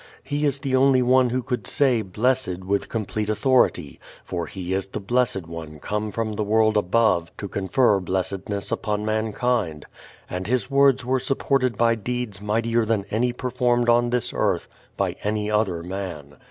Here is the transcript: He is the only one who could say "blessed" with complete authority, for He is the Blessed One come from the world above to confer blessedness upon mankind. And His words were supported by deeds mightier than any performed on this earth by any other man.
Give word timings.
He 0.23 0.47
is 0.47 0.57
the 0.57 0.75
only 0.75 1.03
one 1.03 1.29
who 1.29 1.43
could 1.43 1.67
say 1.67 2.01
"blessed" 2.01 2.63
with 2.65 2.89
complete 2.89 3.29
authority, 3.29 3.99
for 4.23 4.47
He 4.47 4.73
is 4.73 4.87
the 4.87 4.99
Blessed 4.99 5.45
One 5.45 5.77
come 5.79 6.09
from 6.09 6.33
the 6.33 6.43
world 6.43 6.75
above 6.75 7.31
to 7.37 7.47
confer 7.47 7.99
blessedness 7.99 8.71
upon 8.71 9.05
mankind. 9.05 9.85
And 10.27 10.47
His 10.47 10.71
words 10.71 11.05
were 11.05 11.19
supported 11.19 11.77
by 11.77 11.93
deeds 11.93 12.41
mightier 12.41 12.83
than 12.83 13.05
any 13.11 13.31
performed 13.31 13.89
on 13.89 14.09
this 14.09 14.33
earth 14.33 14.67
by 14.97 15.17
any 15.21 15.51
other 15.51 15.83
man. 15.83 16.37